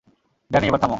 [0.51, 0.89] Danny, এবার থামো।